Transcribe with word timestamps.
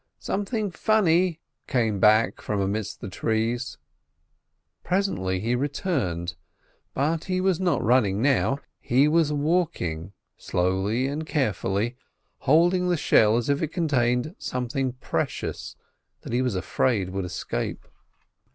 "Something 0.17 0.71
funny!" 0.71 1.41
came 1.67 1.99
back 1.99 2.41
from 2.41 2.59
amidst 2.59 3.01
the 3.01 3.07
trees. 3.07 3.77
Presently 4.83 5.39
he 5.39 5.53
returned; 5.53 6.33
but 6.95 7.25
he 7.25 7.39
was 7.39 7.59
not 7.59 7.83
running 7.83 8.19
now. 8.19 8.57
He 8.79 9.07
was 9.07 9.31
walking 9.31 10.13
slowly 10.37 11.05
and 11.05 11.27
carefully, 11.27 11.97
holding 12.39 12.89
the 12.89 12.97
shell 12.97 13.37
as 13.37 13.47
if 13.47 13.61
it 13.61 13.67
contained 13.71 14.33
something 14.39 14.93
precious 14.93 15.75
that 16.21 16.33
he 16.33 16.41
was 16.41 16.55
afraid 16.55 17.11
would 17.11 17.23
escape. 17.25 17.87